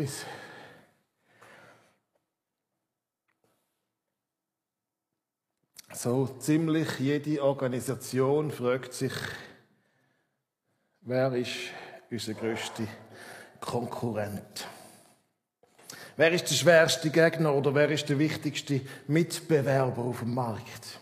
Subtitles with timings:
[0.00, 0.24] Lobpreis.
[5.92, 9.12] So ziemlich jede Organisation fragt sich,
[11.02, 11.56] wer ist
[12.10, 12.86] unser größter
[13.60, 14.66] Konkurrent?
[16.16, 21.00] Wer ist der schwerste Gegner oder wer ist der wichtigste Mitbewerber auf dem Markt?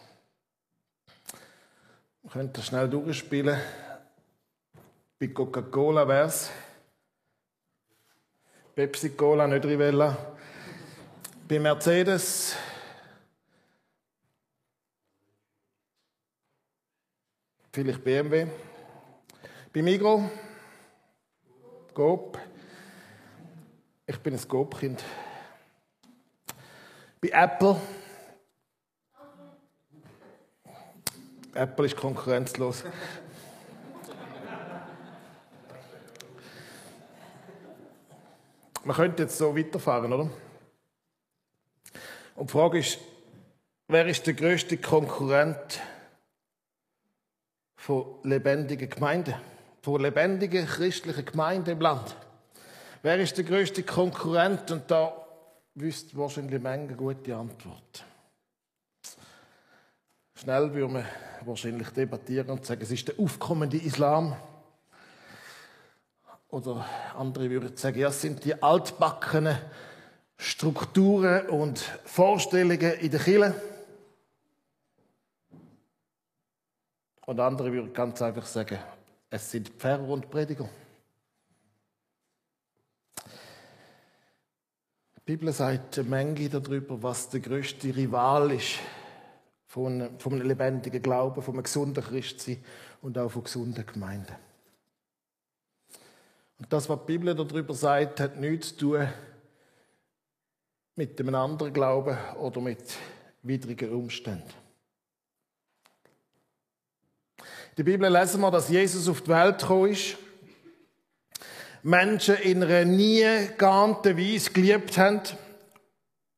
[2.23, 3.61] Wir können das schnell durchspielen.
[5.19, 6.51] Bei Coca-Cola wäre es.
[8.79, 10.17] Pepsi-Cola, nicht Rivella.
[11.49, 12.55] Bei Mercedes.
[17.73, 18.47] Vielleicht BMW.
[19.75, 20.31] Bei Migro.
[21.93, 22.39] Coop.
[24.07, 25.03] Ich bin ein Coop-Kind.
[27.21, 27.81] Bei Apple.
[31.53, 32.85] Apple ist konkurrenzlos.
[38.89, 40.31] Man könnte jetzt so weiterfahren, oder?
[42.37, 42.99] Und die Frage ist,
[43.87, 45.83] wer ist der größte Konkurrent
[47.77, 49.35] von lebendigen Gemeinden,
[49.83, 52.17] von lebendigen christlichen Gemeinden im Land?
[53.03, 54.71] Wer ist der größte Konkurrent?
[54.71, 55.23] Und da
[55.75, 58.07] wüsste wahrscheinlich Menge gute Antwort.
[60.35, 61.05] Schnell würde man
[61.45, 64.35] wahrscheinlich debattieren und sagen, es ist der aufkommende Islam.
[66.49, 69.59] Oder andere würden sagen, ja, es sind die altbackenen
[70.39, 73.55] Strukturen und Vorstellungen in der Kirche.
[77.27, 78.79] Und andere würden ganz einfach sagen,
[79.29, 80.67] es sind Pfarrer und Prediger.
[85.17, 88.79] Die Bibel sagt eine Menge darüber, was der größte Rival ist
[89.67, 92.65] von, einem lebendigen Glauben, von einem gesunden Christsein
[93.03, 94.48] und auch von gesunden Gemeinden.
[96.59, 99.09] Und das, was die Bibel darüber sagt, hat nichts zu tun
[100.97, 102.83] mit einem anderen Glauben oder mit
[103.43, 104.53] widrigen Umständen.
[107.39, 110.17] In der Bibel lesen wir, dass Jesus auf die Welt gekommen ist,
[111.85, 113.25] Menschen in einer nie
[113.57, 115.23] geahnten Weise geliebt haben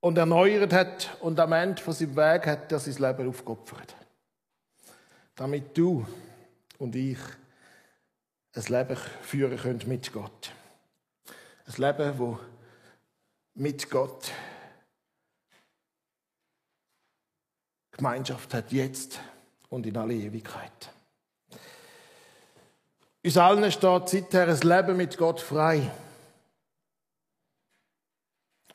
[0.00, 3.96] und erneuert hat und am Ende von seinem Weg hat er sein Leben aufgeopfert.
[5.34, 6.06] Damit du
[6.76, 7.18] und ich
[8.54, 10.52] ein Leben führen können mit Gott.
[11.66, 12.38] Ein Leben, wo
[13.54, 14.32] mit Gott
[17.92, 19.20] Gemeinschaft hat, jetzt
[19.68, 20.90] und in alle Ewigkeit.
[23.22, 25.90] Uns allen steht seither ein Leben mit Gott frei.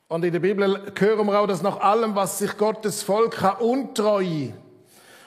[0.08, 3.58] Und in der Bibel hören wir auch, dass nach allem, was sich Gottes Volk an
[3.58, 4.53] Untreue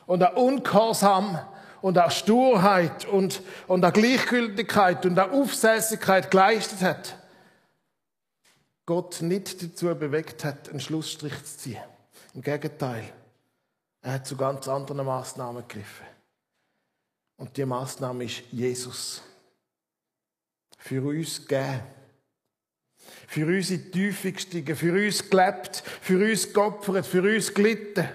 [0.06, 1.40] und an Ungehorsam
[1.80, 7.16] und an Sturheit und, und an Gleichgültigkeit und an Aufsässigkeit geleistet hat,
[8.86, 11.82] Gott nicht dazu bewegt hat, einen Schlussstrich zu ziehen.
[12.34, 13.04] Im Gegenteil,
[14.00, 16.06] er hat zu ganz anderen Maßnahmen gegriffen.
[17.36, 19.22] Und die Maßnahme ist Jesus.
[20.78, 21.82] Für uns gegeben.
[23.26, 28.08] Für uns in die Tiefe gestiegen, für uns gelebt, für uns geopfert, für uns gelitten,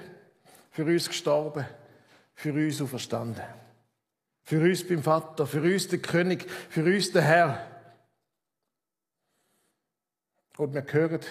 [0.71, 1.65] für uns gestorben
[2.33, 3.43] für uns auferstanden.
[4.43, 7.73] Für uns beim Vater, für uns der König, für uns der Herr.
[10.57, 11.21] Und wir hören,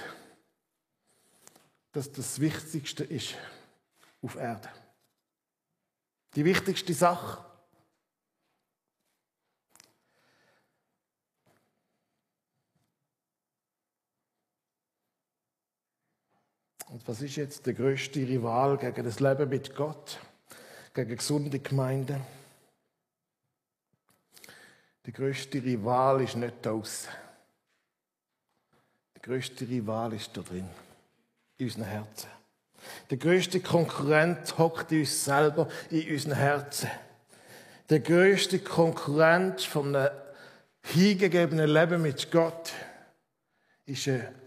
[1.93, 3.37] dass das Wichtigste ist
[4.23, 4.69] auf Erde.
[6.35, 7.45] Die wichtigste Sache.
[16.89, 20.19] Und was ist jetzt der größte Rival gegen das Leben mit Gott?
[20.95, 22.21] Gegen gesunde Gemeinden.
[25.05, 27.11] Der größte Rival ist nicht da außen.
[29.15, 30.69] Der größte Rival ist da drin,
[31.59, 32.29] in unseren Herzen.
[33.11, 36.91] Der größte Konkurrent hockt in uns selber, in unseren Herzen.
[37.89, 40.11] Der größte Konkurrent von einem
[40.83, 42.73] hingegebenen Leben mit Gott
[43.87, 44.42] ist ein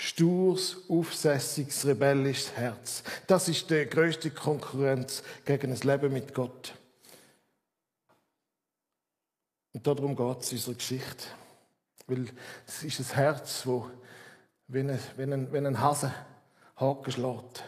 [0.00, 3.02] stures, aufsässiges, rebellisches Herz.
[3.26, 6.72] Das ist die größte Konkurrenz gegen das Leben mit Gott.
[9.74, 11.26] Und darum geht es in unserer Geschichte.
[12.06, 12.28] Weil
[12.66, 13.82] es ist ein Herz, das
[14.68, 16.12] wie ein, wie ein, wie ein Hase
[16.76, 17.62] Haken schlägt.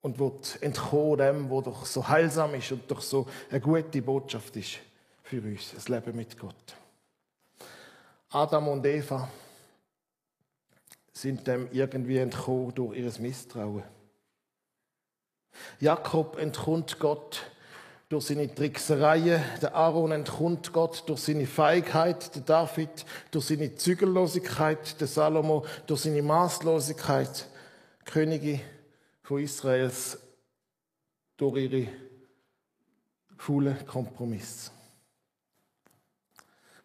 [0.00, 4.56] Und wird entkommen dem, was doch so heilsam ist und doch so eine gute Botschaft
[4.56, 4.80] ist
[5.22, 6.76] für uns, das Leben mit Gott.
[8.34, 9.28] Adam und Eva
[11.12, 13.84] sind dem irgendwie entkommen durch ihr Misstrauen.
[15.78, 17.42] Jakob entkommt Gott
[18.08, 19.40] durch seine Tricksereien.
[19.62, 22.34] Der Aaron entkommt Gott durch seine Feigheit.
[22.34, 25.00] Der David durch seine Zügellosigkeit.
[25.00, 27.46] Der Salomo durch seine Maßlosigkeit.
[28.04, 28.58] Könige
[29.22, 30.18] von Israels
[31.36, 31.86] durch ihre
[33.38, 34.72] faulen Kompromisse.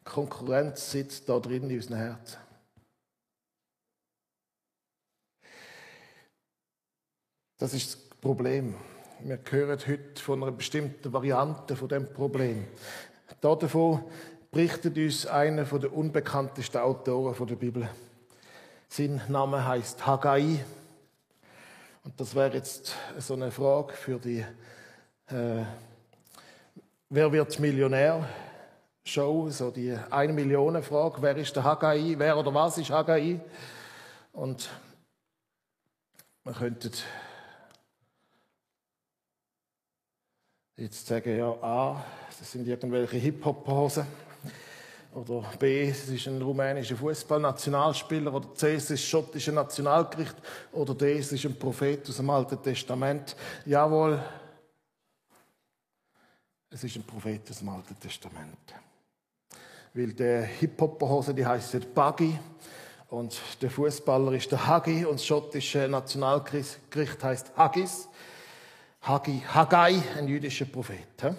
[0.10, 2.38] Konkurrenz sitzt da drin in unseren Herzen.
[7.58, 8.76] Das ist das Problem.
[9.20, 12.68] Wir hören heute von einer bestimmten Variante von dem Problem.
[13.42, 14.04] Davon
[14.52, 17.90] berichtet uns einer der unbekanntesten Autoren der Bibel.
[18.88, 20.66] Sein Name heißt Haggai.
[22.04, 24.44] Und das wäre jetzt so eine Frage für die
[25.28, 25.64] äh,
[27.12, 28.30] Wer wird Millionär?
[29.10, 31.22] Show, so die 1 Millionen Frage.
[31.22, 32.14] Wer ist der Haggai?
[32.16, 33.40] Wer oder was ist Haggai?
[34.32, 34.70] Und
[36.44, 36.92] man könnte
[40.78, 42.06] jetzt sagen, ja, A,
[42.38, 44.06] das sind irgendwelche Hip-Hop-Hosen.
[45.16, 48.32] Oder B, es ist ein rumänischer Fußballnationalspieler.
[48.32, 50.36] Oder C, es ist schottische Nationalgericht.
[50.72, 53.36] Oder D, es ist ein Prophet aus dem Alten Testament.
[53.66, 54.24] Jawohl,
[56.70, 58.76] es ist ein Prophet aus dem Alten Testament.
[59.94, 62.38] Weil der Hip-Hop-Hose, die heißt Buggy.
[63.10, 68.08] Und der Fußballer ist der Hagi und das schottische Nationalgericht heißt Haggis.
[69.02, 71.36] Hagi, Haggai, ein jüdischer Prophet.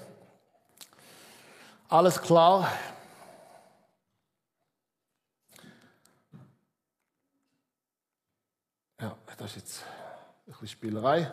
[1.89, 2.73] Alles klar.
[9.01, 9.85] Ja, das ist jetzt
[10.47, 11.33] ein bisschen Spielerei.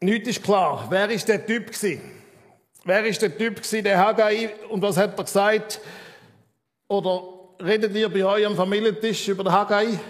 [0.00, 0.86] Nichts ist klar.
[0.90, 2.17] Wer ist der Typ gewesen?
[2.88, 4.48] Wer ist der Typ gewesen, der Haggai?
[4.70, 5.78] Und was hat er gesagt?
[6.88, 7.22] Oder
[7.62, 10.00] redet ihr bei euch am Familientisch über den Haggai?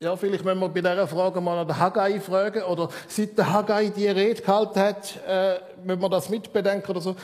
[0.00, 2.62] Ja, vielleicht müssen wir bei dieser Frage mal an den Haggai fragen.
[2.62, 7.14] Oder seit der Haggai die Rede gehalten hat, äh, müssen wir das mitbedenken oder so.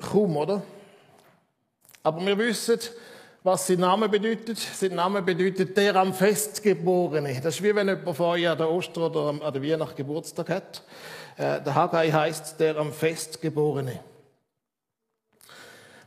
[0.00, 0.62] Kaum, oder?
[2.02, 2.80] Aber wir wissen,
[3.42, 4.56] was sein Name bedeutet.
[4.56, 7.42] Sein Name bedeutet der am Festgeborene.
[7.42, 10.82] Das ist wie wenn jemand euch an der Oster- oder an der Weihnacht Geburtstag hat.
[11.36, 14.00] Äh, der Haggai heißt der am Festgeborene.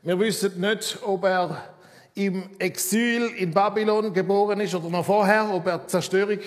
[0.04, 1.64] Wir wissen nicht, ob er
[2.16, 6.40] im Exil in Babylon geboren ist oder noch vorher, ob er die Zerstörung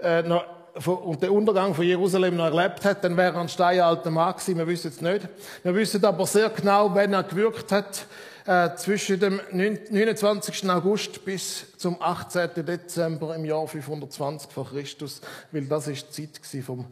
[0.00, 0.44] äh, noch
[0.86, 4.58] und den Untergang von Jerusalem noch erlebt hat, dann wäre er ein steinalter Mann gewesen.
[4.58, 5.28] Wir wissen es nicht.
[5.64, 8.06] Wir wissen aber sehr genau, wenn er gewirkt hat,
[8.46, 10.70] äh, zwischen dem 29.
[10.70, 12.64] August bis zum 18.
[12.64, 15.20] Dezember im Jahr 520 vor Christus,
[15.50, 16.86] weil das ist die Zeit vom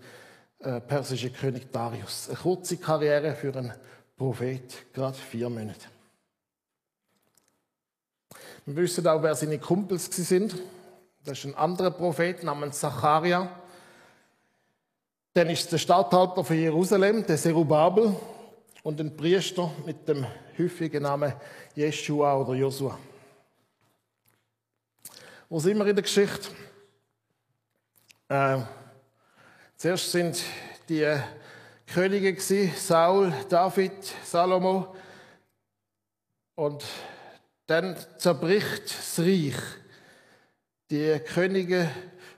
[0.60, 2.28] äh, persischen König Darius.
[2.28, 3.72] Eine kurze Karriere für einen
[4.16, 5.88] Prophet, gerade vier Monate.
[8.64, 10.56] Wir wissen auch, wer seine Kumpels sind.
[11.24, 13.48] Das ist ein anderer Prophet namens Zacharia.
[15.34, 18.16] Dann ist der Statthalter von Jerusalem, der Zerubabel,
[18.82, 20.26] und ein Priester mit dem
[20.58, 21.32] häufigen Namen
[21.74, 22.98] Jeshua oder Josua.
[25.48, 26.48] Wo sind wir in der Geschichte?
[28.28, 28.60] Äh,
[29.76, 30.42] zuerst sind
[30.88, 31.06] die
[31.86, 33.92] Könige gewesen, Saul, David,
[34.24, 34.94] Salomo
[36.54, 36.84] und
[37.66, 39.54] dann zerbricht das Reich.
[40.90, 41.90] Die Könige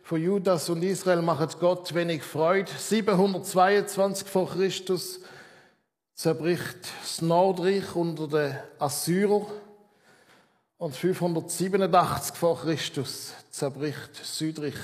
[0.02, 2.70] von Judas und Israel machen Gott wenig Freude.
[2.76, 5.20] 722 vor Christus
[6.14, 9.46] zerbricht das Nordreich unter den Assyrer
[10.78, 14.74] und 587 vor Christus zerbricht das Südreich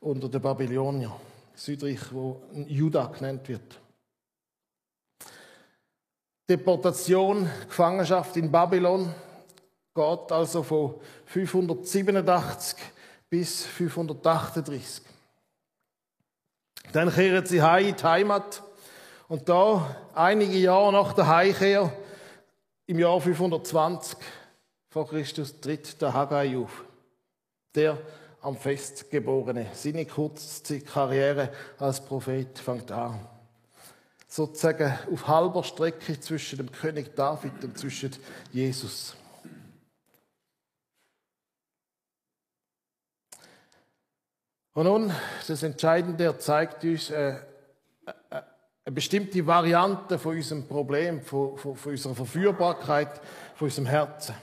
[0.00, 1.14] unter den Babylonier.
[1.56, 3.80] Südreich, wo Juda genannt wird.
[6.48, 9.12] Deportation, Gefangenschaft in Babylon
[9.94, 10.94] geht also von
[11.24, 12.78] 587
[13.28, 15.02] bis 538.
[16.92, 18.62] Dann kehren sie heim in die Heimat
[19.26, 21.92] und da einige Jahre nach der Heimkehr
[22.86, 24.16] im Jahr 520
[24.90, 26.84] vor Christus tritt der Haggai auf.
[27.74, 27.98] Der
[28.46, 29.66] am Fest geborene.
[29.74, 33.18] Seine kurze Karriere als Prophet fängt an.
[34.28, 38.12] Sozusagen auf halber Strecke zwischen dem König David und zwischen
[38.52, 39.16] Jesus.
[44.74, 45.12] Und nun,
[45.48, 48.12] das Entscheidende, er zeigt uns äh, äh,
[48.84, 53.20] eine bestimmte Variante von unserem Problem, von, von, von unserer Verführbarkeit,
[53.56, 54.36] von unserem Herzen.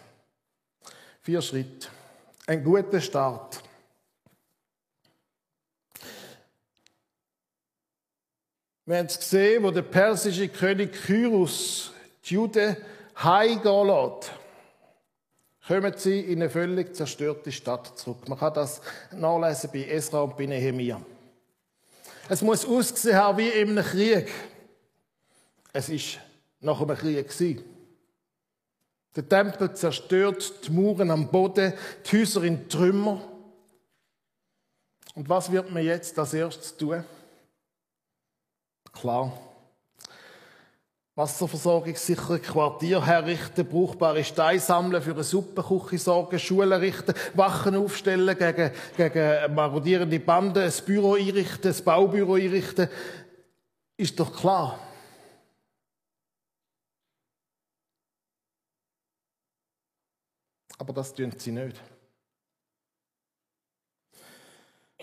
[1.21, 1.87] Vier Schritte.
[2.47, 3.63] Ein guter Start.
[8.85, 11.91] Wir haben es gesehen, wo der persische König Kyrus
[12.25, 12.75] die Juden
[13.15, 14.31] heimgehen lässt
[15.67, 18.27] kommen sie in eine völlig zerstörte Stadt zurück.
[18.27, 21.01] Man kann das nachlesen bei Esra und bei Nehemiah.
[22.27, 24.31] Es muss ausgesehen haben wie in einem Krieg.
[25.71, 26.19] Es ist
[26.59, 27.63] nach einem Krieg.
[29.15, 31.73] Der Tempel zerstört, die Mauern am Boden,
[32.05, 33.21] die Häuser in Trümmer.
[35.15, 37.05] Und was wird man jetzt als erstes tun?
[38.93, 39.33] Klar.
[41.15, 48.71] Wasserversorgungssichere Quartier herrichten, brauchbare Steine sammeln, für eine Suppenküche sorgen, Schulen richten, Wachen aufstellen gegen,
[48.97, 52.89] gegen marodierende Banden, ein Büro einrichten, ein Baubüro einrichten.
[53.95, 54.79] Ist doch klar.
[60.79, 61.79] Aber das tun sie nicht.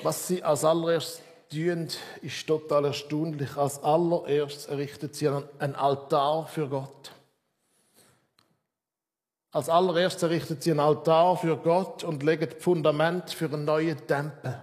[0.03, 1.89] Was sie als allererstes tun,
[2.23, 3.57] ist total erstaunlich.
[3.57, 7.13] Als allererstes errichtet sie einen Altar für Gott.
[9.53, 14.63] Als allererstes errichtet sie einen Altar für Gott und legt Fundament für einen neuen Tempel.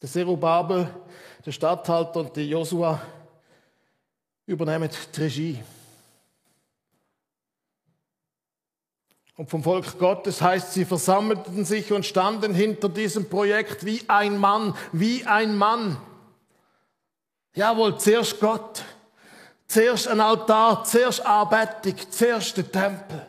[0.00, 0.88] Der Serubabel,
[1.44, 3.00] der Statthalter und der Josua
[4.46, 5.62] übernehmen die Regie.
[9.40, 14.36] Und vom Volk Gottes heißt, sie versammelten sich und standen hinter diesem Projekt wie ein
[14.36, 15.96] Mann, wie ein Mann.
[17.54, 18.82] Jawohl, zuerst Gott,
[19.66, 23.26] zuerst ein Altar, zuerst Anbetung, zuerst der Tempel.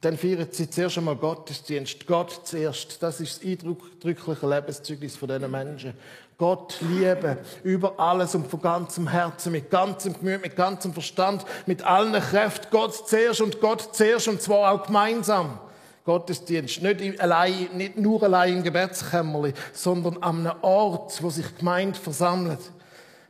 [0.00, 2.06] Dann feiern sie zuerst einmal Gottesdienst.
[2.06, 3.02] Gott zuerst.
[3.02, 5.94] Das ist das eindrückliche Lebenszeugnis von diesen Menschen.
[6.38, 11.82] Gott lieben über alles und von ganzem Herzen, mit ganzem Gemüt, mit ganzem Verstand, mit
[11.82, 12.68] allen Kräften.
[12.70, 15.58] Gott zuerst und Gott zuerst und zwar auch gemeinsam.
[16.06, 21.98] Gottesdienst, nicht, allein, nicht nur allein im Gebetskämmerli, sondern an einem Ort, wo sich Gemeinde
[21.98, 22.58] versammelt.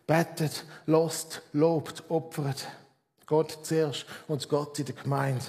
[0.07, 2.69] Betet, lost, lobt, opfert.
[3.27, 5.45] Gott zuerst und Gott in der Gemeinde.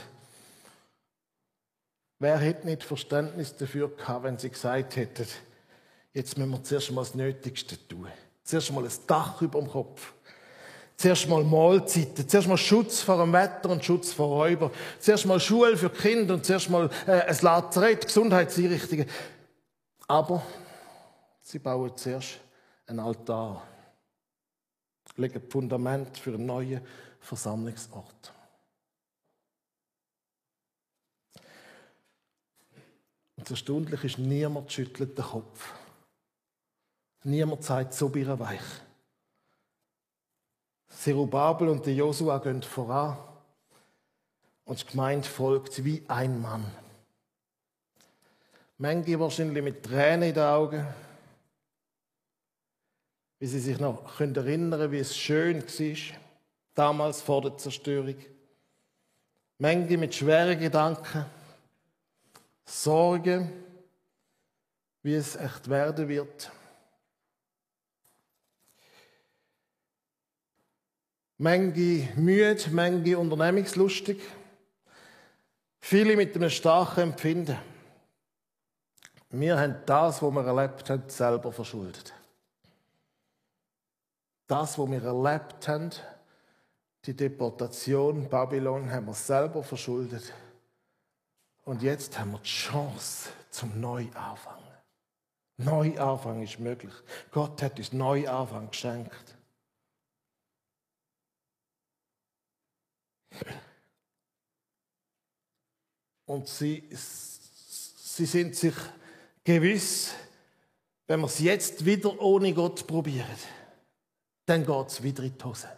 [2.22, 5.26] Wer hätte nicht Verständnis dafür gehabt, wenn sie gesagt hätten,
[6.14, 8.08] Jetzt müssen wir zuerst mal das Nötigste tun.
[8.44, 10.14] Zuerst mal ein Dach über dem Kopf.
[10.98, 14.72] Zuerst mal Mahlzeiten, zuerst mal Schutz vor dem Wetter und Schutz vor Räuber.
[15.00, 19.08] Zuerst mal Schule für Kinder und zuerst mal äh, ein Lazarett, Gesundheitseinrichtungen.
[20.08, 20.44] Aber
[21.42, 22.40] sie bauen zuerst
[22.86, 23.64] einen Altar,
[25.16, 26.82] legen Fundament für einen neuen
[27.20, 28.31] Versammlungsort.
[33.42, 35.74] Und das Erstaunliche ist, niemand schüttelt den Kopf.
[37.24, 38.62] Niemand sagt so weich.
[40.88, 43.18] Zerubabel und der Josua gehen voran
[44.66, 46.64] und die Gemeinde folgt wie ein Mann.
[48.78, 50.88] Manche wahrscheinlich mit Tränen in den Augen,
[53.40, 56.18] wie sie sich noch erinnern können, wie es schön war,
[56.76, 58.18] damals vor der Zerstörung.
[59.58, 61.26] Manche mit schweren Gedanken,
[62.72, 63.52] Sorgen,
[65.04, 66.50] wie es echt werden wird.
[71.38, 74.22] Manche müde, manche unternehmungslustig.
[75.82, 77.58] Viele mit einem starken Empfinden.
[79.32, 82.14] Wir haben das, was wir erlebt haben, selber verschuldet.
[84.48, 85.90] Das, was wir erlebt haben,
[87.04, 90.34] die Deportation Babylon, haben wir selber verschuldet.
[91.72, 94.62] Und jetzt haben wir die Chance zum Neuanfang.
[95.56, 96.92] Neuanfang ist möglich.
[97.32, 99.38] Gott hat uns Neuanfang geschenkt.
[106.26, 108.76] Und sie, sie sind sich
[109.46, 110.14] gewiss,
[111.08, 113.38] wenn wir es jetzt wieder ohne Gott probieren,
[114.46, 115.70] dann geht es wieder in die Hose.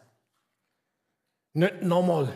[1.53, 2.33] Nicht nochmal.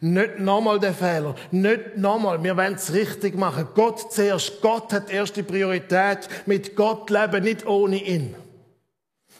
[0.00, 1.34] Nicht nochmal der Fehler.
[1.50, 2.42] Nicht nochmal.
[2.42, 3.68] Wir wollen es richtig machen.
[3.74, 4.60] Gott zuerst.
[4.60, 6.28] Gott hat erste Priorität.
[6.46, 8.34] Mit Gott leben, nicht ohne ihn.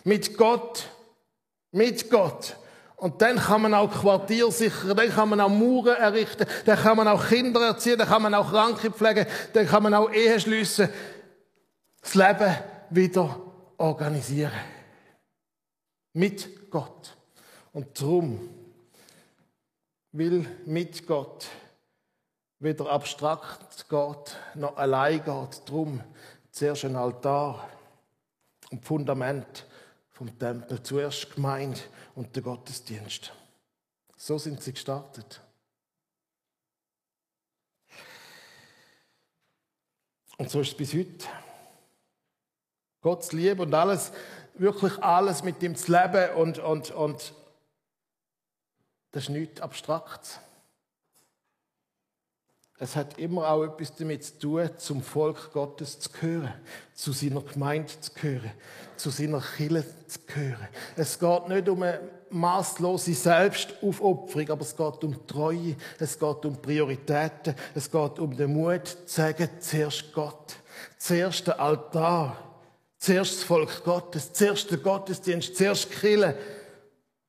[0.04, 0.88] Mit Gott.
[1.72, 2.56] Mit Gott.
[3.02, 6.96] Und dann kann man auch Quartier sichern, dann kann man auch Mauern errichten, dann kann
[6.96, 10.38] man auch Kinder erziehen, dann kann man auch Kranke pflegen, dann kann man auch Ehe
[10.38, 10.88] schliessen.
[12.00, 12.54] Das Leben
[12.90, 13.40] wieder
[13.76, 14.52] organisieren.
[16.12, 17.16] Mit Gott.
[17.72, 18.48] Und darum
[20.12, 21.48] will mit Gott
[22.58, 25.68] weder abstrakt geht, noch allein geht.
[25.68, 26.00] Darum
[26.50, 27.68] zuerst ein Altar
[28.70, 29.66] und Fundament
[30.10, 30.82] vom Tempel.
[30.82, 31.80] Zuerst Gemeinde
[32.14, 33.32] und der Gottesdienst.
[34.16, 35.40] So sind sie gestartet.
[40.38, 41.26] Und so ist es bis heute.
[43.00, 44.12] Gottes Liebe und alles,
[44.54, 47.34] wirklich alles mit ihm zu leben und, und, und
[49.12, 50.40] das ist nichts Abstraktes.
[52.82, 56.52] es hat immer auch etwas damit zu tun, zum Volk Gottes zu gehören,
[56.94, 58.50] zu seiner Gemeinde zu gehören,
[58.96, 60.66] zu seiner Kirche zu gehören.
[60.96, 62.00] Es geht nicht um eine
[62.30, 68.52] maßlose Selbstaufopferung, aber es geht um Treue, es geht um Prioritäten, es geht um den
[68.52, 70.56] Mut zu sagen, zuerst Gott,
[70.98, 72.36] zuerst der Altar,
[72.98, 76.36] zuerst das Volk Gottes, zuerst der Gottesdienst, zuerst Kirche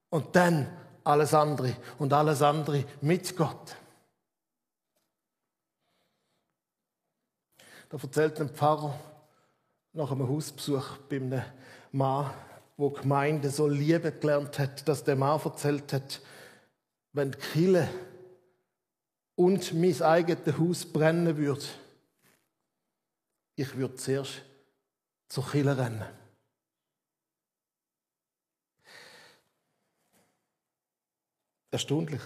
[0.10, 0.68] und dann
[1.04, 3.76] alles andere und alles andere mit Gott.
[7.90, 9.00] Da erzählt ein Pfarrer
[9.94, 11.44] nach einem Hausbesuch bei einem
[11.92, 12.34] Mann,
[12.78, 16.22] wo die Gemeinde so lieben gelernt hat, dass der Mann erzählt hat,
[17.12, 17.88] wenn die Kille
[19.36, 21.66] und mein eigenes Haus brennen würde,
[23.56, 24.42] ich würde zuerst
[25.30, 26.23] zur Kille rennen.
[31.74, 32.22] Erstaunlich.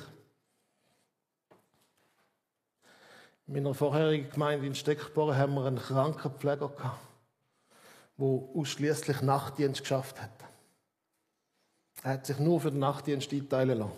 [3.48, 7.00] In meiner vorherigen Gemeinde in Steckboren haben wir einen Krankenpfleger gehabt,
[8.18, 10.34] der ausschließlich Nachtdienst geschafft hat.
[12.04, 13.94] Er hat sich nur für den Nachtdienst einteilen lassen.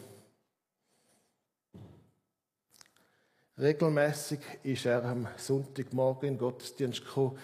[3.58, 7.40] Regelmäßig ist er am Sonntagmorgen in den Gottesdienst gekommen,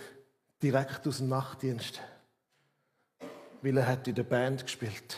[0.62, 2.00] direkt aus dem Nachtdienst,
[3.64, 5.18] weil er hat in der Band gespielt.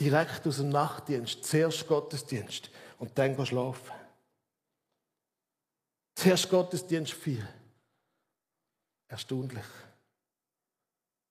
[0.00, 3.92] Direkt aus dem Nachtdienst, zuerst Gottesdienst und dann schlafen.
[6.14, 7.48] Zuerst Gottesdienst feiern.
[9.08, 9.64] Erstaunlich.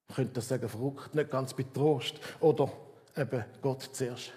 [0.08, 2.20] Man könnte sagen, verrückt, nicht ganz betrost.
[2.40, 2.72] Oder
[3.16, 4.34] eben Gott zuerst.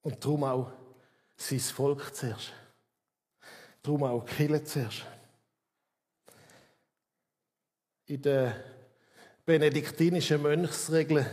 [0.00, 0.72] Und darum auch
[1.36, 2.52] sein Volk zuerst.
[3.82, 5.04] Darum auch Kille zuerst.
[8.06, 8.64] In der
[9.44, 11.26] benediktinischen Mönchsregel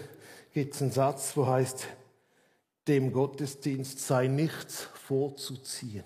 [0.54, 1.88] gibt es einen Satz, der heißt:
[2.88, 6.06] dem Gottesdienst sei nichts vorzuziehen.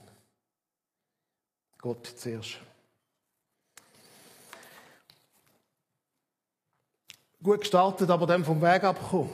[1.79, 2.59] Gott zuerst.
[7.41, 9.29] Gut gestartet, aber dann vom Weg abgekommen.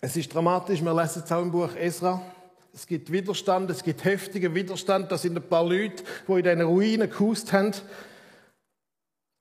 [0.00, 2.22] Es ist dramatisch, wir lesen es auch im Buch Esra.
[2.72, 5.10] Es gibt Widerstand, es gibt heftigen Widerstand.
[5.10, 7.72] Da sind ein paar Leute, die in diesen Ruinen gehust haben.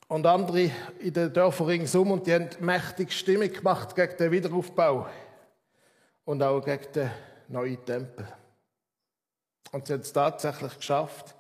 [0.08, 5.10] Und andere in den Dörfern ringsum und die haben mächtig Stimmung gemacht gegen den Wiederaufbau
[6.24, 7.12] und auch gegen den
[7.50, 8.28] neuen Tempel.
[9.72, 11.36] Und sie haben es tatsächlich geschafft,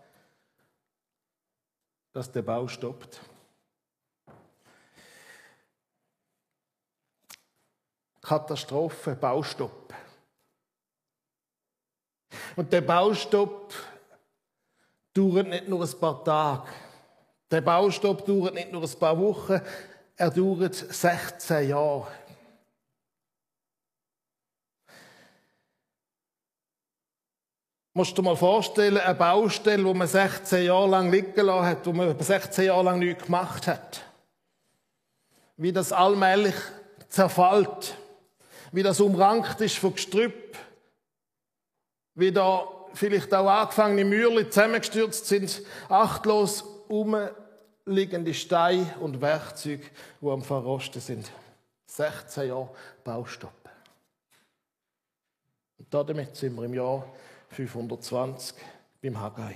[2.12, 3.22] dass der Bau stoppt.
[8.22, 9.94] Katastrophe, Baustopp.
[12.58, 13.74] Und der Baustopp
[15.14, 16.68] dauert nicht nur ein paar Tage.
[17.50, 19.62] Der Baustopp dauert nicht nur ein paar Wochen,
[20.18, 22.08] er dauert 16 Jahre.
[27.94, 31.86] Musst du dir mal vorstellen, eine Baustelle, wo man 16 Jahre lang liegen lassen hat,
[31.86, 34.02] wo man 16 Jahre lang nichts gemacht hat.
[35.56, 36.54] Wie das allmählich
[37.10, 37.96] zerfällt.
[38.72, 40.58] Wie das umrankt ist von Gestrüpp.
[42.14, 45.64] Wie da vielleicht auch angefangene Mürli zusammengestürzt sind.
[45.90, 49.86] Achtlos umliegende Steine und Werkzeuge,
[50.22, 51.32] die am Verrosten sind.
[51.86, 52.70] 16 Jahre
[53.04, 53.70] Baustopp.
[55.78, 57.08] Und damit sind wir im Jahr
[57.50, 58.56] 520
[59.02, 59.56] beim Haggai.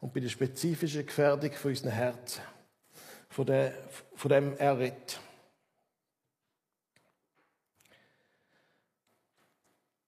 [0.00, 2.42] Und bei der spezifischen Gefährdung von unseren Herzen,
[3.28, 3.74] von, der,
[4.14, 5.20] von dem er redet.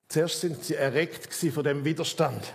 [0.09, 2.53] Zuerst sind sie erregt von dem Widerstand.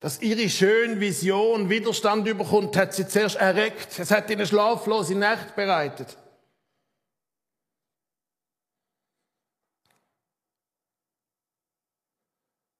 [0.00, 3.98] Dass ihre schöne Vision Widerstand überkommt, hat sie zuerst erregt.
[3.98, 6.16] Es hat ihnen schlaflose Nacht bereitet.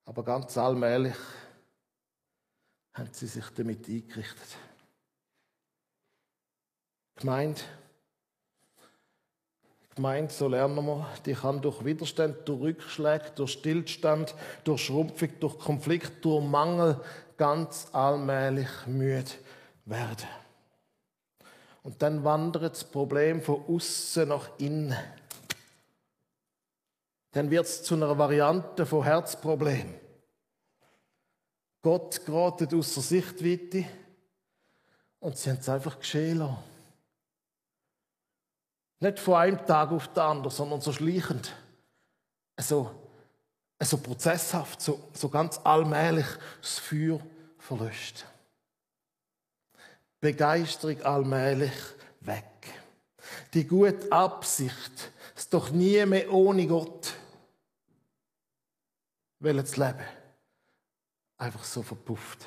[0.04, 1.16] Aber ganz allmählich
[2.94, 4.56] haben sie sich damit eingerichtet.
[7.16, 7.64] Gemeint,
[9.96, 15.58] gemeint, so lernen wir, die kann durch Widerstand, durch Rückschläge, durch Stillstand, durch Schrumpfung, durch
[15.58, 17.00] Konflikt, durch Mangel
[17.36, 19.30] ganz allmählich müde
[19.84, 20.28] werden.
[21.82, 24.96] Und dann wandert das Problem von außen nach innen
[27.36, 29.92] dann wird es zu einer Variante von Herzproblem.
[31.82, 33.84] Gott geratet außer Sichtweite
[35.20, 36.75] und sie haben es einfach geschehen lassen.
[39.00, 41.52] Nicht von einem Tag auf den anderen, sondern so schleichend.
[42.56, 42.90] Also,
[43.78, 46.26] also prozesshaft, so, so ganz allmählich
[46.60, 47.20] das Feuer
[47.58, 48.24] verlöscht.
[50.20, 51.74] Begeisterung allmählich
[52.20, 52.44] weg.
[53.52, 57.12] Die gute Absicht ist doch nie mehr ohne Gott
[59.38, 60.04] das Leben
[61.38, 62.46] einfach so verpufft.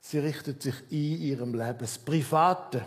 [0.00, 1.78] Sie richtet sich in ihrem Leben.
[1.78, 2.84] Das Private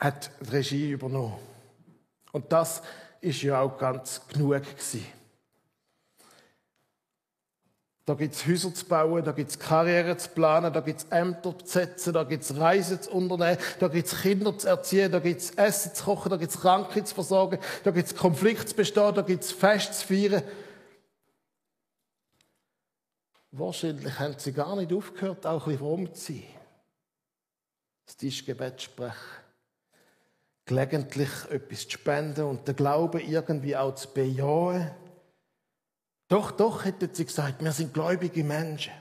[0.00, 1.38] hat die Regie übernommen.
[2.32, 2.82] Und das
[3.20, 5.06] ist ja auch ganz genug gewesen.
[8.06, 11.06] Da gibt es Häuser zu bauen, da gibt es Karriere zu planen, da gibt es
[11.10, 15.12] Ämter zu setzen, da gibt es Reisen zu unternehmen, da gibt es Kinder zu erziehen,
[15.12, 18.16] da gibt es Essen zu kochen, da gibt es Kranke zu versorgen, da gibt es
[18.16, 20.42] Konflikte zu bestehen, da gibt es Fest zu feiern.
[23.52, 26.42] Wahrscheinlich haben sie gar nicht aufgehört, auch ein bisschen fromm zu.
[28.06, 29.14] Das Tischgebet sprechen.
[30.64, 34.90] Gelegentlich etwas zu spenden und den Glauben irgendwie auch zu bejahen.
[36.28, 38.92] Doch, doch, hätten sie gesagt, wir sind gläubige Menschen.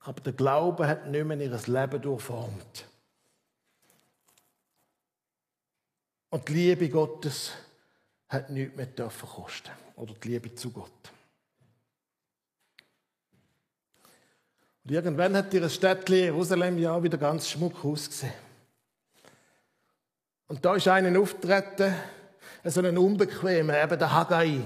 [0.00, 2.86] Aber der Glaube hat nicht mehr ihr Leben durchformt.
[6.30, 7.52] Und die Liebe Gottes
[8.28, 9.70] hat nichts mehr dürfen kosten.
[9.96, 11.12] Oder die Liebe zu Gott.
[14.84, 18.47] Und irgendwann hat ihr Städtchen Jerusalem ja wieder ganz schmuck ausgesehen.
[20.48, 21.94] Und da ist einen auftreten,
[22.64, 24.62] so einen unbequemen, eben der Haggai.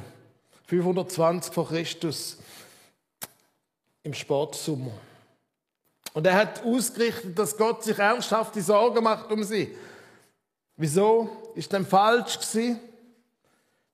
[0.67, 2.39] 520 vor Christus
[4.03, 4.93] im Sportsommer.
[6.15, 9.77] Und er hat ausgerichtet, dass Gott sich ernsthafte Sorgen macht um sie.
[10.77, 11.53] Wieso?
[11.55, 12.81] Ist denn falsch gewesen?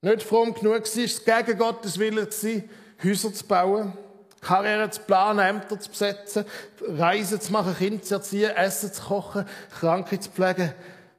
[0.03, 1.05] Nicht fromm genug gewesen?
[1.05, 2.69] Ist es gegen Gottes Willen gewesen,
[3.03, 3.93] Häuser zu bauen,
[4.41, 6.45] Karriere zu planen, Ämter zu besetzen,
[6.81, 9.47] Reisen zu machen, Kinder zu erziehen, Essen zu kochen,
[9.81, 10.73] Kranke zu pflegen,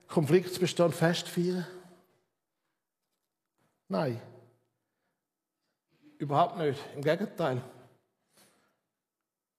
[0.10, 1.66] Konflikte zu bestehen, Fest zu feiern?
[3.88, 4.20] Nein.
[6.18, 6.80] Überhaupt nicht.
[6.96, 7.62] Im Gegenteil.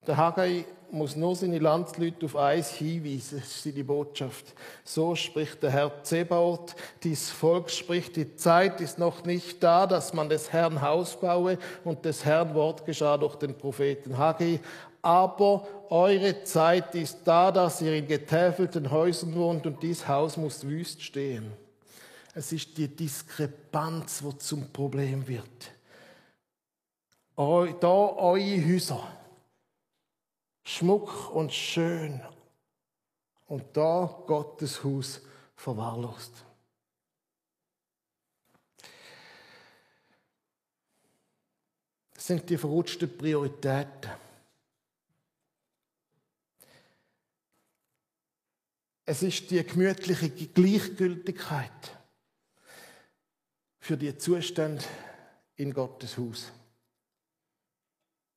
[0.07, 3.39] Der Haggai muss nur seine Landsleute auf eins hinweisen.
[3.39, 4.55] Ist seine Botschaft.
[4.83, 6.75] So spricht der Herr Zebaoth.
[7.03, 11.59] Dies Volk spricht, die Zeit ist noch nicht da, dass man des Herrn Haus baue
[11.85, 14.61] und des Herrn Wort geschah durch den Propheten Haggai.
[15.03, 20.67] Aber eure Zeit ist da, dass ihr in getäfelten Häusern wohnt und dies Haus muss
[20.67, 21.53] wüst stehen.
[22.35, 25.73] Es ist die Diskrepanz, wo zum Problem wird
[27.41, 29.17] da eure Häuser.
[30.63, 32.21] Schmuck und schön.
[33.47, 35.21] Und da Gottes Haus
[35.57, 36.45] verwahrlost.
[42.15, 44.11] Das sind die verrutschten Prioritäten.
[49.11, 51.99] Es ist die gemütliche Gleichgültigkeit
[53.81, 54.85] für die Zustände
[55.57, 56.53] in Gottes Haus.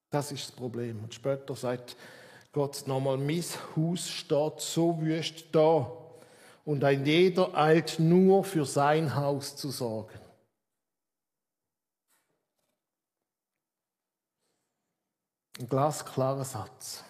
[0.09, 1.03] Das ist das Problem.
[1.03, 1.95] Und später sagt
[2.51, 3.43] Gott nochmal, mein
[3.75, 5.91] Haus steht so wüst da
[6.65, 10.19] und ein jeder eilt nur für sein Haus zu sorgen.
[15.59, 17.03] Ein glasklarer Satz.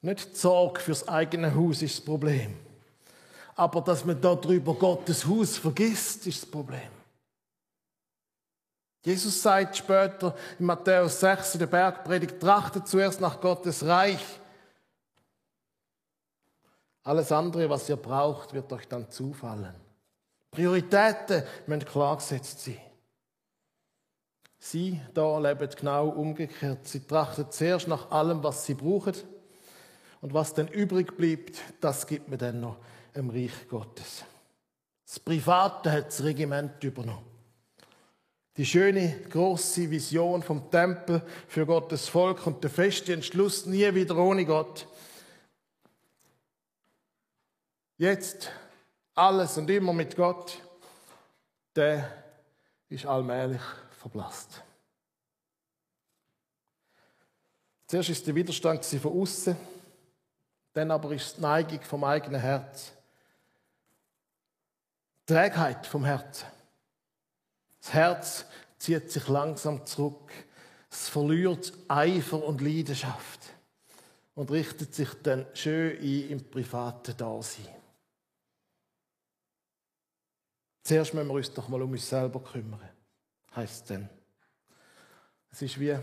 [0.00, 2.56] Nicht die Sorge fürs eigene Haus ist das Problem.
[3.56, 6.90] Aber dass man darüber Gottes Haus vergisst, ist das Problem.
[9.04, 14.22] Jesus sagt später in Matthäus 6 in der Bergpredigt, trachtet zuerst nach Gottes Reich.
[17.02, 19.74] Alles andere, was ihr braucht, wird euch dann zufallen.
[20.50, 22.78] Prioritäten müssen klar gesetzt sein.
[24.58, 26.86] Sie da leben genau umgekehrt.
[26.86, 29.14] Sie trachten zuerst nach allem, was sie brauchen.
[30.20, 32.76] Und was dann übrig bleibt, das gibt man dann noch
[33.14, 34.24] im Reich Gottes.
[35.06, 37.24] Das Private hat das Regiment übernommen.
[38.56, 44.16] Die schöne, große Vision vom Tempel für Gottes Volk und der feste Entschluss, nie wieder
[44.16, 44.88] ohne Gott.
[47.96, 48.50] Jetzt
[49.14, 50.60] alles und immer mit Gott,
[51.74, 52.10] der
[52.88, 54.62] ist allmählich verblasst.
[57.86, 59.56] Zuerst ist der Widerstand von außen,
[60.78, 62.92] dann aber ist die Neigung vom eigenen Herz.
[65.26, 66.46] Trägheit vom Herzen.
[67.80, 68.46] Das Herz
[68.78, 70.32] zieht sich langsam zurück.
[70.90, 73.40] Es verliert Eifer und Leidenschaft
[74.34, 77.66] und richtet sich dann schön ein im privaten Dasein.
[80.84, 82.88] Zuerst müssen wir uns doch mal um uns selber kümmern,
[83.54, 84.08] heißt es dann.
[85.50, 85.98] Es ist wie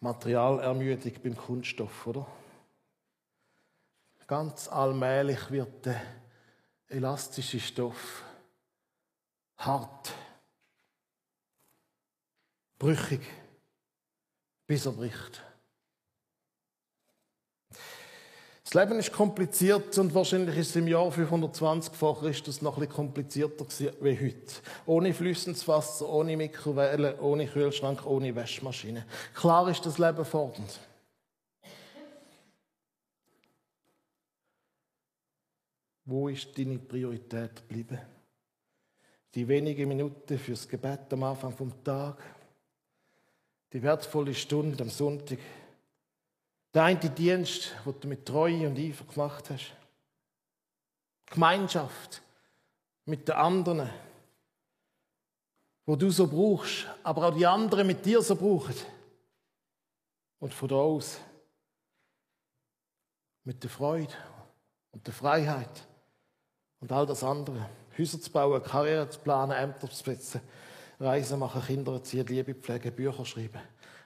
[0.00, 2.26] Materialermüdung beim Kunststoff, oder?
[4.26, 6.00] Ganz allmählich wird der
[6.88, 8.22] elastische Stoff
[9.56, 10.12] hart,
[12.78, 13.22] brüchig,
[14.66, 15.42] bis er bricht.
[18.70, 22.92] Das Leben ist kompliziert und wahrscheinlich ist es im Jahr 520 vor Christus noch bisschen
[22.92, 23.64] komplizierter
[24.02, 24.52] wie heute.
[24.84, 29.06] Ohne flüssendes Wasser, ohne Mikrowelle, ohne Kühlschrank, ohne Waschmaschine.
[29.32, 30.80] Klar ist das Leben fordernd.
[36.04, 37.98] Wo ist deine Priorität geblieben?
[39.34, 42.22] Die wenigen Minuten fürs Gebet am Anfang vom Tag,
[43.72, 45.38] die wertvolle Stunde am Sonntag,
[46.74, 49.72] der eine Dienst, den du mit Treue und Eifer gemacht hast.
[51.26, 52.22] Gemeinschaft
[53.04, 53.90] mit den anderen,
[55.86, 58.74] wo du so brauchst, aber auch die anderen mit dir so brauchen.
[60.38, 61.18] Und von da aus
[63.44, 64.14] mit der Freude
[64.92, 65.86] und der Freiheit
[66.80, 67.68] und all das andere.
[67.96, 70.40] Häuser zu bauen, Karriere zu planen, Ämter zu besetzen,
[71.00, 73.60] Reisen machen, Kinder erziehen, Liebe pflegen, Bücher schreiben,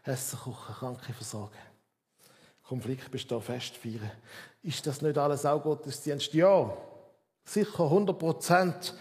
[0.04, 1.71] Essen kochen, Kranke versorgen.
[2.72, 4.10] Konflikt bestehen, Fest feiern.
[4.62, 6.32] Ist das nicht alles auch Gottesdienst?
[6.32, 6.74] Ja,
[7.44, 8.94] sicher 100 Prozent.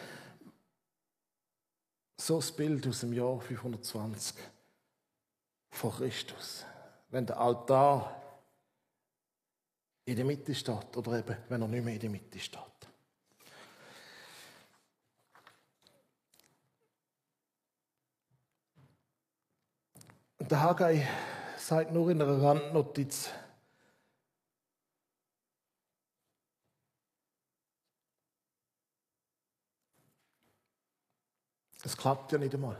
[2.17, 4.35] So das Bild aus dem Jahr 520
[5.69, 6.65] vor Christus.
[7.11, 8.13] Wenn der Altar
[10.03, 12.59] in der Mitte steht oder eben, wenn er nicht mehr in der Mitte steht.
[20.39, 21.07] Und der Haggai
[21.57, 23.29] sagt nur in einer Randnotiz,
[31.83, 32.77] Das klappt ja nicht einmal.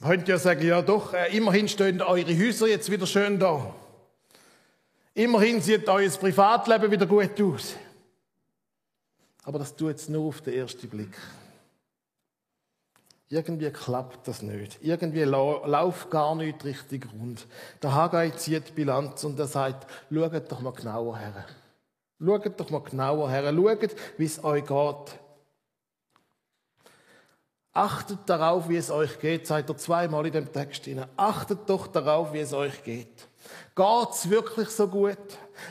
[0.00, 3.74] Könnt ihr sagen, ja doch, äh, immerhin stehen eure Häuser jetzt wieder schön da.
[5.14, 7.74] Immerhin sieht euer Privatleben wieder gut aus.
[9.42, 11.16] Aber das tut es nur auf den ersten Blick.
[13.30, 14.78] Irgendwie klappt das nicht.
[14.80, 17.46] Irgendwie läuft gar nicht richtig rund.
[17.82, 21.44] Der Haggai zieht die Bilanz und er sagt, schaut doch mal genauer her.
[22.24, 23.52] Schaut doch mal genauer her.
[23.52, 25.18] Schaut, wie es euch geht.
[27.78, 31.08] Achtet darauf, wie es euch geht, seid ihr zweimal in dem Text hinein.
[31.16, 33.28] Achtet doch darauf, wie es euch geht.
[33.76, 35.16] Geht's wirklich so gut?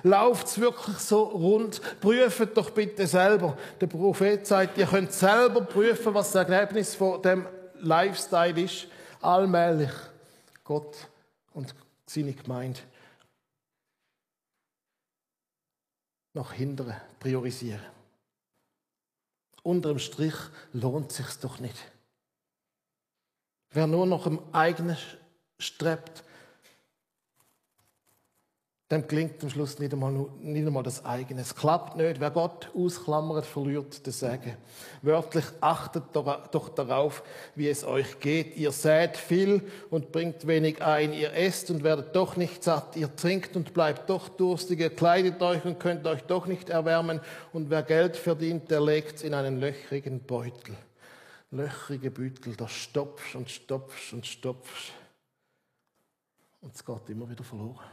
[0.04, 1.82] Läuft's wirklich so rund?
[2.00, 3.58] Prüft doch bitte selber.
[3.82, 7.46] Der Prophet sagt, ihr könnt selber prüfen, was das Ergebnis von dem
[7.82, 8.88] Lifestyle ist.
[9.20, 9.92] Allmählich
[10.64, 11.10] Gott
[11.52, 12.80] und seine Gemeinde
[16.34, 17.84] nach hinten priorisieren.
[19.62, 20.36] Unterm Strich
[20.72, 21.76] lohnt sich's doch nicht.
[23.72, 24.98] Wer nur noch im eigenen
[25.60, 26.24] strebt,
[28.90, 31.42] dem klingt am Schluss nicht einmal, nicht einmal das eigene.
[31.42, 32.22] Es klappt nicht.
[32.22, 34.56] Wer Gott ausklammert, verliert den Segen.
[35.02, 37.22] Wörtlich achtet doch darauf,
[37.56, 38.56] wie es euch geht.
[38.56, 41.12] Ihr sät viel und bringt wenig ein.
[41.12, 42.96] Ihr esst und werdet doch nicht satt.
[42.96, 44.80] Ihr trinkt und bleibt doch durstig.
[44.80, 47.20] Ihr kleidet euch und könnt euch doch nicht erwärmen.
[47.52, 50.78] Und wer Geld verdient, der legt es in einen löchrigen Beutel
[51.52, 54.92] löchrige Beutel, da stopfst und stopfst und stopfst.
[56.62, 57.86] Und es geht immer wieder verloren.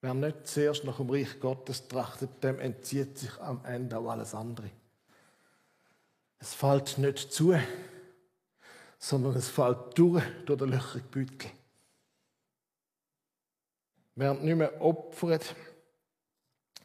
[0.00, 4.34] Wer nicht zuerst nach dem Reich Gottes trachtet, dem entzieht sich am Ende auch alles
[4.34, 4.70] andere.
[6.38, 7.58] Es fällt nicht zu,
[8.98, 11.50] sondern es fällt durch, durch den löchrigen Beutel.
[14.14, 15.54] Wer nicht mehr opfert,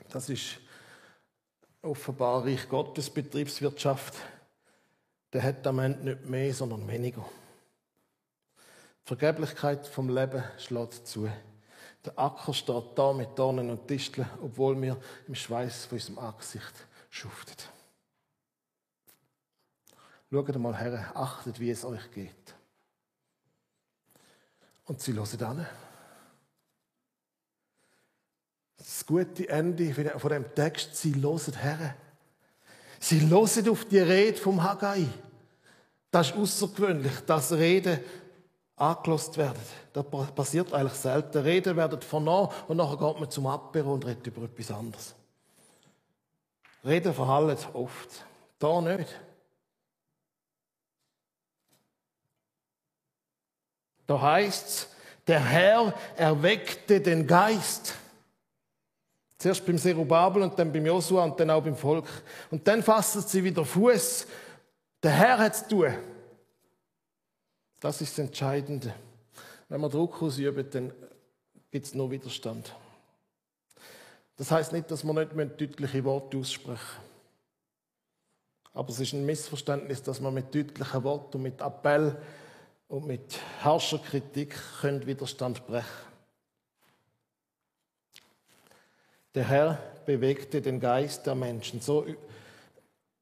[0.09, 0.59] das ist
[1.81, 4.15] offenbar Reich Gottes Betriebswirtschaft
[5.33, 7.25] der hat am Ende nicht mehr, sondern weniger.
[9.03, 11.29] Die Vergeblichkeit vom Leben schlägt zu.
[12.05, 16.87] Der Acker steht da mit Dornen und Disteln, obwohl wir im Schweiß von unserem Angesicht
[17.09, 17.55] schuften.
[20.31, 22.55] Schaut mal her, achtet, wie es euch geht.
[24.85, 25.67] Und sie hören an.
[28.77, 31.95] Das gute Ende von dem Text, sie hören her.
[33.03, 35.07] Sie hören auf die Rede vom Haggai.
[36.11, 37.99] Das ist außergewöhnlich, dass Reden
[38.75, 39.61] angelost werden.
[39.91, 41.39] Das passiert eigentlich selten.
[41.39, 45.15] Reden werden vernommen und nachher geht man zum Apero und redet über etwas anderes.
[46.85, 48.25] Reden verhallen oft.
[48.59, 49.19] Da nicht.
[54.05, 54.89] Da heißt
[55.25, 57.95] der Herr erweckte den Geist.
[59.41, 62.05] Zuerst beim Zerubabel und dann beim Josua und dann auch beim Volk.
[62.51, 64.27] Und dann fassen sie wieder Fuß.
[65.01, 65.91] Der Herr hat es tun.
[67.79, 68.93] Das ist das Entscheidende.
[69.67, 70.93] Wenn wir Druck ausüben, dann
[71.71, 72.75] gibt es nur Widerstand.
[74.37, 77.01] Das heißt nicht, dass wir nicht deutliche Worte aussprechen
[78.73, 82.15] Aber es ist ein Missverständnis, dass man mit deutlichen Worten und mit Appell
[82.89, 86.10] und mit harscher Kritik Widerstand brechen können.
[89.33, 91.79] Der Herr bewegte den Geist der Menschen.
[91.79, 92.05] So,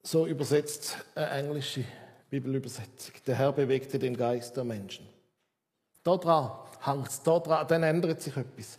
[0.02, 1.84] so übersetzt eine englische
[2.30, 3.14] Bibelübersetzung.
[3.28, 5.08] Der Herr bewegte den Geist der Menschen.
[6.04, 8.78] Da hängt es, da dann ändert sich etwas.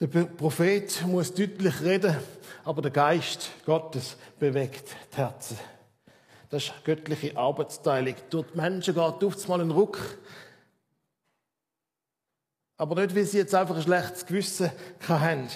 [0.00, 2.16] Der Prophet muss deutlich reden,
[2.64, 5.58] aber der Geist Gottes bewegt die Herzen.
[6.50, 8.14] Das ist göttliche Arbeitsteilung.
[8.30, 9.98] Durch die Menschen geht oft mal ein Ruck.
[12.76, 14.70] Aber nicht, weil sie jetzt einfach ein schlechtes Gewissen
[15.06, 15.48] haben.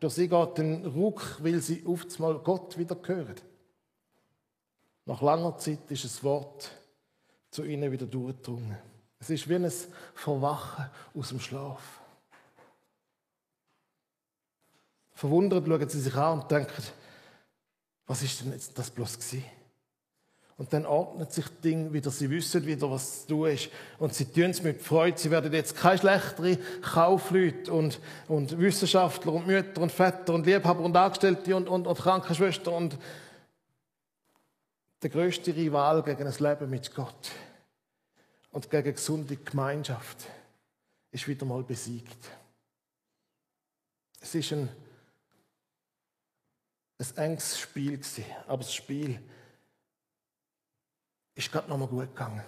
[0.00, 3.34] Durch sie geht ein Ruck, weil sie oft mal Gott wieder hören.
[5.04, 6.70] Nach langer Zeit ist das Wort
[7.50, 8.76] zu ihnen wieder durchgedrungen.
[9.18, 9.70] Es ist wie ein
[10.14, 12.00] Verwachen aus dem Schlaf.
[15.14, 16.82] Verwundert schauen sie sich an und denken,
[18.06, 19.57] was ist denn jetzt das bloß gewesen?
[20.58, 22.10] Und dann ordnet sich das Ding wieder.
[22.10, 23.70] Sie wissen wieder, was zu tun ist.
[23.98, 25.16] Und sie tun es mit Freude.
[25.16, 30.80] Sie werden jetzt keine schlechteren Kaufleute und, und Wissenschaftler und Mütter und Väter und Liebhaber
[30.80, 32.98] und Angestellte und, und, und Krankenschwestern und
[35.00, 37.30] der größte Rival gegen das Leben mit Gott
[38.50, 40.26] und gegen gesunde Gemeinschaft
[41.12, 42.18] ist wieder mal besiegt.
[44.20, 44.68] Es ist ein,
[46.98, 49.20] ein enges Spiel gewesen, aber das Spiel
[51.38, 52.42] ist gerade noch mal gut gegangen.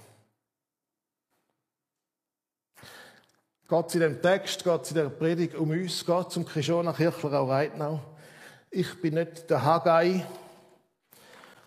[3.69, 7.41] Es in dem Text, es in der Predigt um uns, geht es um Krishona Kirchler
[7.41, 8.01] auch Reitnau.
[8.69, 10.27] Ich bin nicht der Haggai.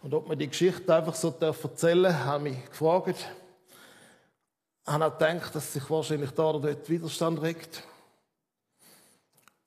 [0.01, 3.15] Und ob man die Geschichte einfach so erzählen darf, habe ich mich gefragt.
[4.85, 7.83] Ich habe auch gedacht, dass sich wahrscheinlich da oder dort Widerstand regt.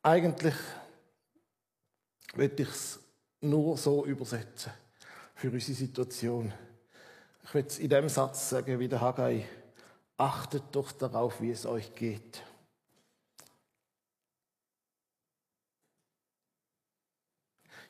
[0.02, 0.56] Eigentlich
[2.34, 3.00] würde ich es
[3.40, 4.72] nur so übersetzen
[5.34, 6.52] für unsere Situation.
[7.46, 9.46] Ich will es in dem Satz sagen, wie der Haggai,
[10.16, 12.42] achtet doch darauf, wie es euch geht.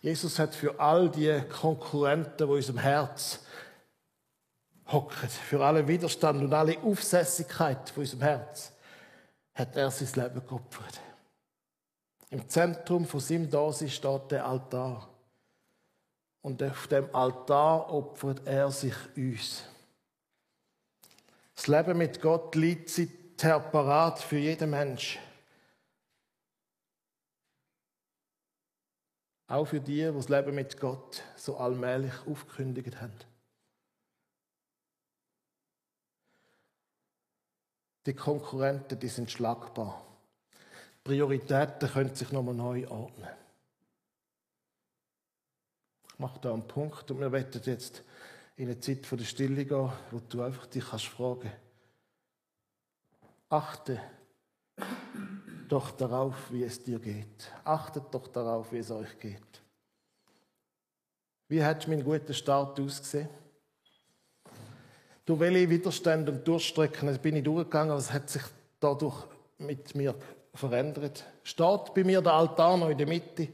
[0.03, 3.41] Jesus hat für all die Konkurrenten, die in unserem Herz
[4.93, 8.73] hocken, für alle Widerstand und alle Aufsässigkeit von unserem Herz,
[9.55, 11.01] hat er sein Leben geopfert.
[12.29, 15.16] Im Zentrum von seinem Dasein steht der Altar.
[16.47, 19.65] Und auf dem Altar opfert er sich uns.
[21.57, 25.19] Das Leben mit Gott liegt seither parat für jeden Mensch.
[29.49, 33.19] Auch für die, die das Leben mit Gott so allmählich aufgekündigt haben.
[38.07, 40.01] Die Konkurrenten, die sind schlagbar.
[41.03, 43.46] Prioritäten können sich nochmal neu ordnen.
[46.17, 48.03] Ich mache da einen Punkt und wir werden jetzt
[48.57, 51.53] in eine Zeit der Stille gehen, wo du einfach dich kannst fragen
[53.51, 54.01] Achte
[55.69, 57.53] doch darauf, wie es dir geht.
[57.65, 59.43] Achtet doch darauf, wie es euch geht.
[61.49, 63.29] Wie hat mein guter Start ausgesehen?
[65.27, 68.43] Durch welche Widerstände und Durchstrecken bin ich durchgegangen, was hat sich
[68.81, 69.27] dadurch
[69.59, 70.15] mit mir
[70.55, 71.25] verändert?
[71.43, 73.49] Steht bei mir der Altar noch in der Mitte?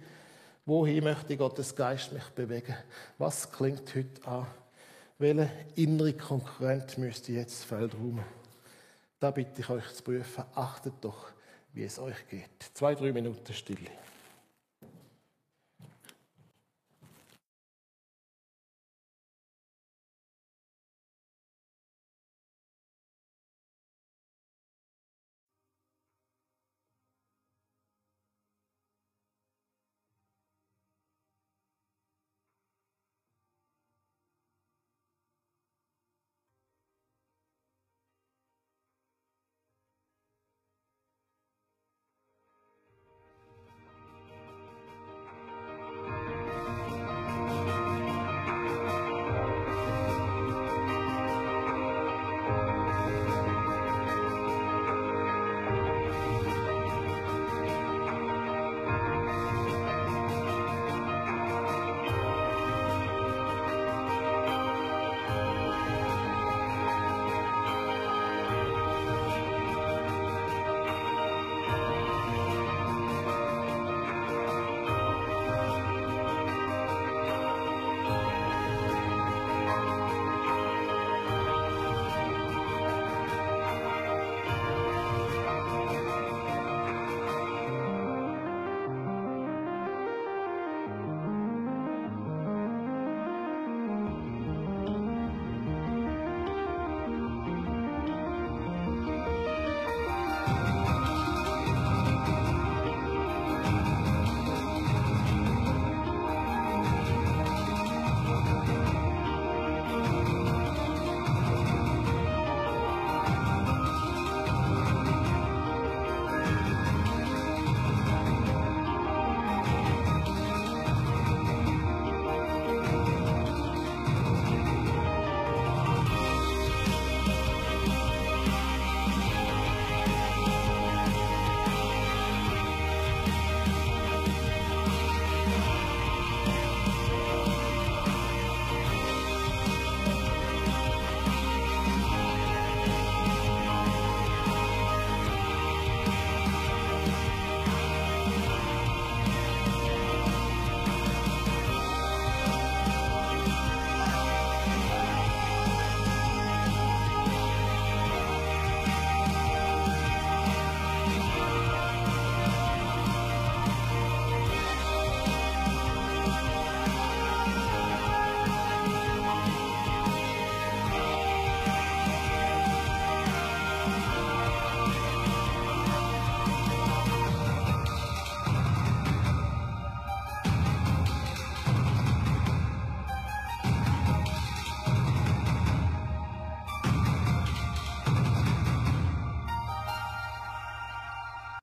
[0.65, 2.77] Wohin möchte Gottes Geist mich bewegen?
[3.19, 4.47] Was klingt heute an?
[5.19, 8.23] Welcher innere Konkurrent müsste jetzt Feldruhen?
[9.19, 10.45] Da bitte ich euch zu prüfen.
[10.55, 11.33] Achtet doch,
[11.73, 12.71] wie es euch geht.
[12.75, 13.91] Zwei, drei Minuten Stille.